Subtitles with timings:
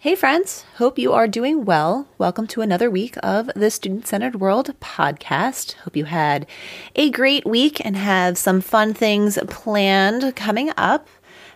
[0.00, 0.64] Hey, friends.
[0.76, 2.06] Hope you are doing well.
[2.18, 5.72] Welcome to another week of the Student Centered World podcast.
[5.72, 6.46] Hope you had
[6.94, 11.08] a great week and have some fun things planned coming up.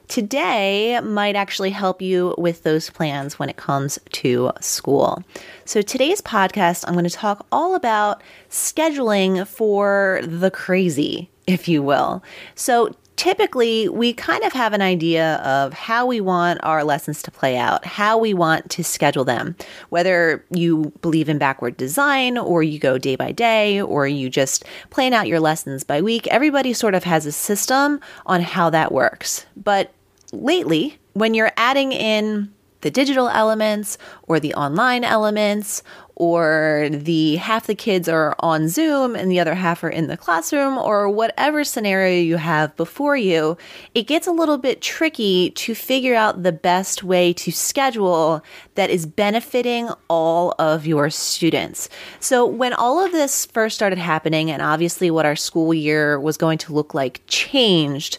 [0.09, 5.23] Today might actually help you with those plans when it comes to school.
[5.65, 11.81] So, today's podcast, I'm going to talk all about scheduling for the crazy, if you
[11.81, 12.25] will.
[12.57, 17.31] So, typically we kind of have an idea of how we want our lessons to
[17.31, 19.55] play out, how we want to schedule them.
[19.91, 24.65] Whether you believe in backward design or you go day by day or you just
[24.91, 28.93] plan out your lessons by week, everybody sort of has a system on how that
[28.93, 29.47] works.
[29.57, 29.93] But
[30.33, 32.53] lately, when you're adding in
[32.83, 35.83] the digital elements or the online elements
[36.15, 40.17] or the half the kids are on Zoom and the other half are in the
[40.17, 43.57] classroom or whatever scenario you have before you,
[43.95, 48.43] it gets a little bit tricky to figure out the best way to schedule
[48.75, 51.89] that is benefiting all of your students.
[52.21, 56.37] So, when all of this first started happening, and obviously what our school year was
[56.37, 58.19] going to look like changed,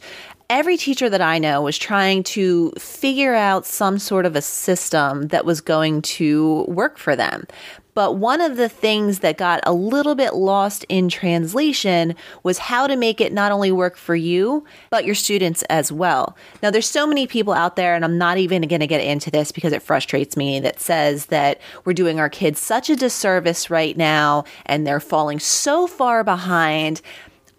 [0.49, 5.29] every teacher that I know was trying to figure out some sort of a system
[5.29, 7.47] that was going to work for them.
[7.93, 12.87] But one of the things that got a little bit lost in translation was how
[12.87, 16.35] to make it not only work for you, but your students as well.
[16.61, 19.29] Now, there's so many people out there, and I'm not even going to get into
[19.29, 23.69] this because it frustrates me, that says that we're doing our kids such a disservice
[23.69, 27.01] right now and they're falling so far behind.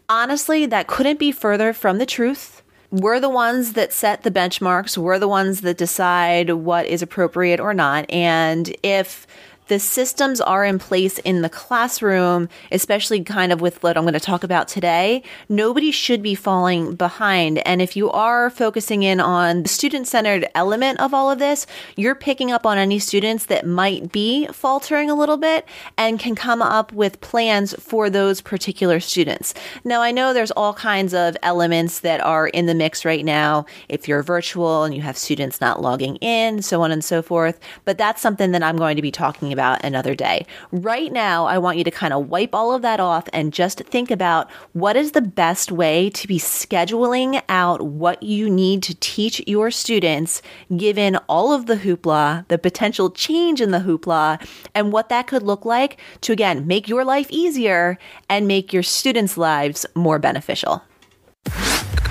[0.08, 2.62] Honestly, that couldn't be further from the truth
[2.94, 4.96] we're the ones that set the benchmarks.
[4.96, 8.08] We're the ones that decide what is appropriate or not.
[8.08, 9.26] And if
[9.68, 14.14] the systems are in place in the classroom, especially kind of with what I'm going
[14.14, 17.58] to talk about today, nobody should be falling behind.
[17.66, 21.66] And if you are focusing in on the student centered element of all of this,
[21.96, 26.34] you're picking up on any students that might be faltering a little bit and can
[26.34, 29.54] come up with plans for those particular students.
[29.82, 33.64] Now, I know there's all kinds of elements that are in the mix right now.
[33.88, 37.58] If you're virtual and you have students not logging in, so on and so forth,
[37.84, 40.44] but that's something that I'm going to be talking about another day.
[40.70, 43.78] Right now, I want you to kind of wipe all of that off and just
[43.84, 48.94] think about what is the best way to be scheduling out what you need to
[48.97, 50.42] teach your students,
[50.76, 55.42] given all of the hoopla, the potential change in the hoopla, and what that could
[55.42, 57.98] look like to again make your life easier
[58.28, 60.82] and make your students' lives more beneficial.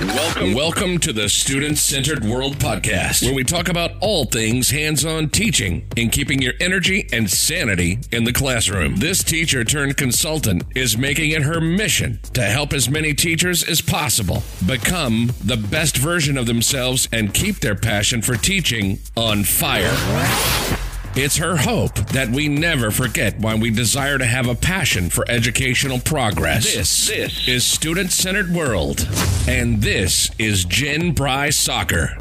[0.07, 5.05] Welcome, welcome to the Student Centered World Podcast, where we talk about all things hands
[5.05, 8.97] on teaching and keeping your energy and sanity in the classroom.
[8.97, 13.79] This teacher turned consultant is making it her mission to help as many teachers as
[13.79, 20.82] possible become the best version of themselves and keep their passion for teaching on fire.
[21.15, 25.29] It's her hope that we never forget why we desire to have a passion for
[25.29, 26.73] educational progress.
[26.73, 29.07] This, this is Student Centered World,
[29.47, 32.17] and this is Jenn Breisacher.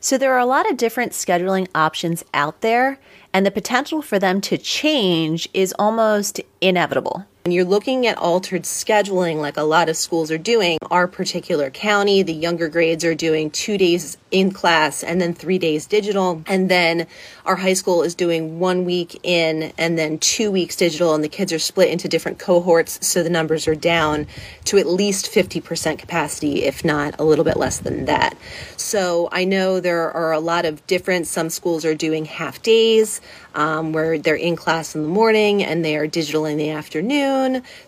[0.00, 3.00] So, there are a lot of different scheduling options out there,
[3.32, 7.24] and the potential for them to change is almost inevitable.
[7.44, 11.68] When you're looking at altered scheduling, like a lot of schools are doing, our particular
[11.68, 16.42] county, the younger grades are doing two days in class and then three days digital.
[16.46, 17.06] And then
[17.44, 21.14] our high school is doing one week in and then two weeks digital.
[21.14, 23.06] And the kids are split into different cohorts.
[23.06, 24.26] So the numbers are down
[24.64, 28.38] to at least 50% capacity, if not a little bit less than that.
[28.78, 33.20] So I know there are a lot of different, some schools are doing half days
[33.54, 37.33] um, where they're in class in the morning and they are digital in the afternoon.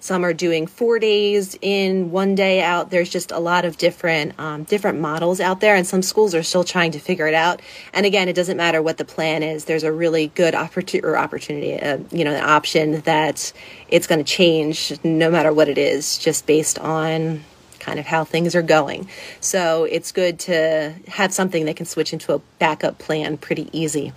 [0.00, 2.90] Some are doing four days in, one day out.
[2.90, 6.42] There's just a lot of different um, different models out there, and some schools are
[6.42, 7.60] still trying to figure it out.
[7.92, 9.64] And again, it doesn't matter what the plan is.
[9.64, 13.52] There's a really good opportunity or opportunity, uh, you know, an option that
[13.88, 17.44] it's going to change no matter what it is, just based on
[17.78, 19.08] kind of how things are going.
[19.40, 24.12] So it's good to have something that can switch into a backup plan pretty easy.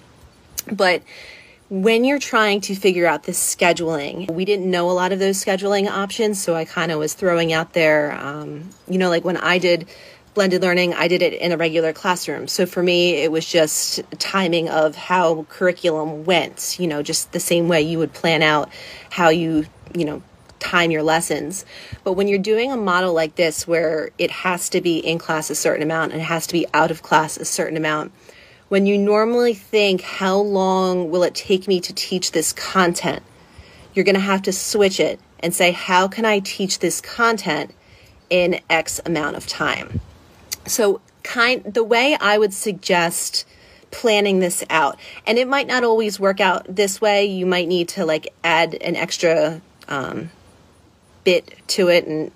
[0.71, 1.03] But
[1.69, 5.43] when you're trying to figure out this scheduling, we didn't know a lot of those
[5.43, 9.37] scheduling options, so I kind of was throwing out there, um, you know, like when
[9.37, 9.87] I did
[10.33, 12.47] blended learning, I did it in a regular classroom.
[12.47, 17.39] So for me, it was just timing of how curriculum went, you know, just the
[17.39, 18.69] same way you would plan out
[19.11, 20.23] how you, you know,
[20.59, 21.65] time your lessons.
[22.03, 25.49] But when you're doing a model like this where it has to be in class
[25.49, 28.11] a certain amount and it has to be out of class a certain amount,
[28.69, 33.23] when you normally think, how long will it take me to teach this content?
[33.93, 37.73] You're going to have to switch it and say, how can I teach this content
[38.29, 39.99] in X amount of time?
[40.67, 43.45] So kind the way I would suggest
[43.91, 47.89] planning this out and it might not always work out this way you might need
[47.89, 50.29] to like add an extra um,
[51.23, 52.31] bit to it and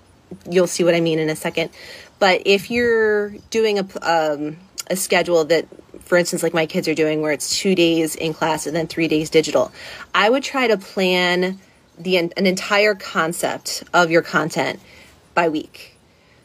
[0.50, 1.70] you'll see what i mean in a second
[2.18, 4.56] but if you're doing a, um,
[4.90, 5.66] a schedule that
[6.14, 8.86] for instance like my kids are doing where it's two days in class and then
[8.86, 9.72] three days digital
[10.14, 11.58] i would try to plan
[11.98, 14.80] the an entire concept of your content
[15.34, 15.96] by week.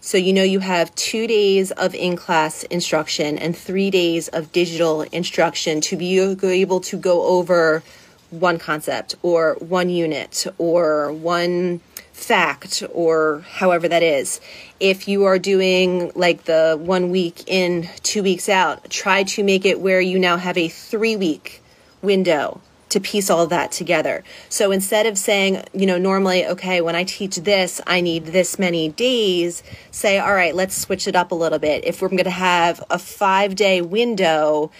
[0.02, 5.02] So you know you have two days of in-class instruction and three days of digital
[5.02, 7.84] instruction to be able to go over
[8.30, 11.82] one concept or one unit or one
[12.20, 14.40] fact or however that is.
[14.80, 19.66] If you are doing like the one week in, two weeks out, try to make
[19.66, 21.62] it where you now have a three week
[22.02, 24.24] window to piece all that together.
[24.50, 28.58] So instead of saying, you know, normally, okay, when I teach this, I need this
[28.58, 31.86] many days, say, all right, let's switch it up a little bit.
[31.86, 34.72] If we're going to have a five day window,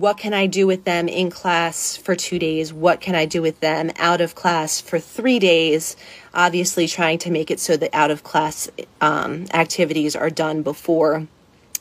[0.00, 2.72] what can I do with them in class for two days?
[2.72, 5.94] What can I do with them out of class for three days?
[6.34, 8.68] Obviously, trying to make it so that out of class
[9.00, 11.28] um, activities are done before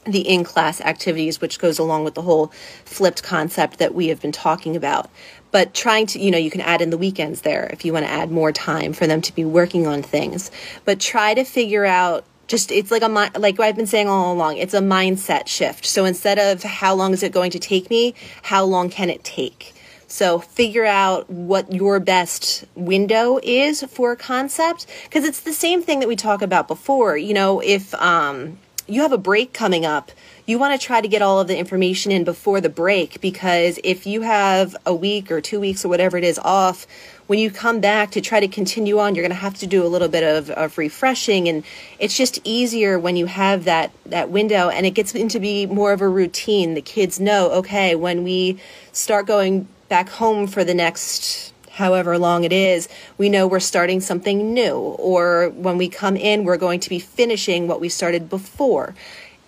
[0.05, 2.51] the in class activities, which goes along with the whole
[2.85, 5.09] flipped concept that we have been talking about
[5.53, 8.03] but trying to you know you can add in the weekends there if you want
[8.03, 10.51] to add more time for them to be working on things
[10.83, 13.07] but try to figure out just it's like a
[13.39, 15.85] like I've been saying all along it's a mindset shift.
[15.85, 18.13] So instead of how long is it going to take me
[18.43, 19.73] how long can it take?
[20.07, 25.81] So figure out what your best window is for a concept because it's the same
[25.81, 28.59] thing that we talked about before you know if um,
[28.93, 30.11] you have a break coming up
[30.45, 33.79] you want to try to get all of the information in before the break because
[33.83, 36.85] if you have a week or two weeks or whatever it is off,
[37.27, 39.85] when you come back to try to continue on, you're going to have to do
[39.85, 41.47] a little bit of, of refreshing.
[41.47, 41.63] And
[41.97, 45.93] it's just easier when you have that, that window and it gets into be more
[45.93, 46.73] of a routine.
[46.73, 48.59] The kids know, okay, when we
[48.91, 52.87] start going back home for the next however long it is,
[53.17, 54.75] we know we're starting something new.
[54.75, 58.95] Or when we come in, we're going to be finishing what we started before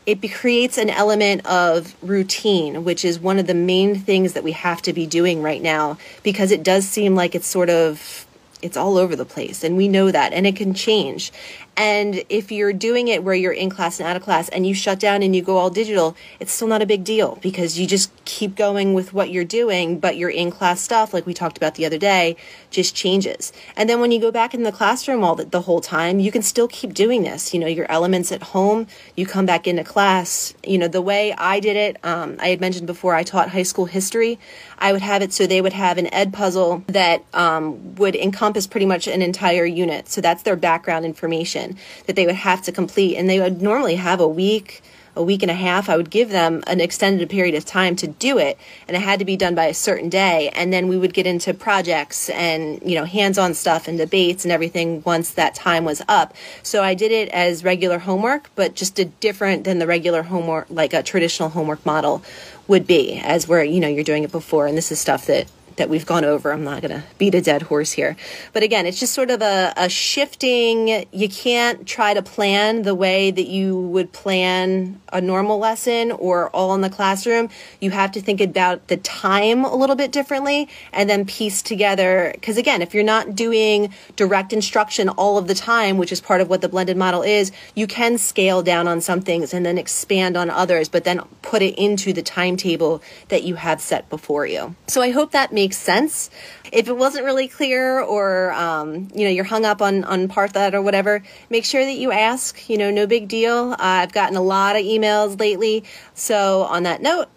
[0.05, 4.51] it creates an element of routine, which is one of the main things that we
[4.51, 8.24] have to be doing right now because it does seem like it's sort of
[8.65, 11.31] it's all over the place and we know that and it can change
[11.77, 14.73] and if you're doing it where you're in class and out of class and you
[14.73, 17.85] shut down and you go all digital, it's still not a big deal because you
[17.85, 21.57] just keep going with what you're doing, but your in class stuff, like we talked
[21.57, 22.37] about the other day,
[22.69, 23.51] just changes.
[23.75, 26.31] And then when you go back in the classroom all the, the whole time, you
[26.31, 27.53] can still keep doing this.
[27.53, 28.87] You know, your elements at home,
[29.17, 30.53] you come back into class.
[30.65, 33.63] You know, the way I did it, um, I had mentioned before, I taught high
[33.63, 34.39] school history.
[34.79, 38.85] I would have it so they would have an Edpuzzle that um, would encompass pretty
[38.85, 40.07] much an entire unit.
[40.07, 43.17] So that's their background information that they would have to complete.
[43.17, 44.81] And they would normally have a week,
[45.15, 45.89] a week and a half.
[45.89, 48.57] I would give them an extended period of time to do it.
[48.87, 50.49] And it had to be done by a certain day.
[50.53, 54.45] And then we would get into projects and, you know, hands on stuff and debates
[54.45, 56.33] and everything once that time was up.
[56.63, 60.67] So I did it as regular homework, but just a different than the regular homework,
[60.69, 62.23] like a traditional homework model
[62.67, 64.67] would be as where, you know, you're doing it before.
[64.67, 66.51] And this is stuff that that we've gone over.
[66.51, 68.15] I'm not going to beat a dead horse here.
[68.53, 71.05] But again, it's just sort of a, a, shifting.
[71.11, 76.49] You can't try to plan the way that you would plan a normal lesson or
[76.49, 77.49] all in the classroom.
[77.79, 82.31] You have to think about the time a little bit differently and then piece together.
[82.33, 86.41] Because again, if you're not doing direct instruction all of the time, which is part
[86.41, 89.77] of what the blended model is, you can scale down on some things and then
[89.77, 94.45] expand on others, but then put it into the timetable that you have set before
[94.45, 94.75] you.
[94.87, 96.29] So I hope that makes makes sense.
[96.71, 100.53] If it wasn't really clear or, um, you know, you're hung up on, on part
[100.53, 103.71] that or whatever, make sure that you ask, you know, no big deal.
[103.71, 105.83] Uh, I've gotten a lot of emails lately.
[106.13, 107.29] So on that note,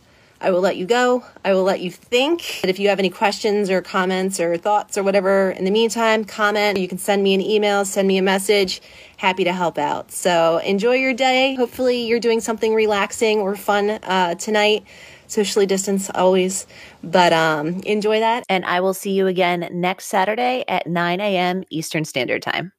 [0.42, 1.24] I will let you go.
[1.42, 2.62] I will let you think.
[2.62, 6.26] And if you have any questions or comments or thoughts or whatever in the meantime,
[6.26, 6.78] comment.
[6.78, 8.82] You can send me an email, send me a message.
[9.16, 10.12] Happy to help out.
[10.12, 11.54] So enjoy your day.
[11.54, 14.84] Hopefully, you're doing something relaxing or fun uh, tonight
[15.28, 16.66] socially distance always.
[17.04, 18.44] But um, enjoy that.
[18.48, 21.62] And I will see you again next Saturday at 9 a.m.
[21.70, 22.72] Eastern Standard Time.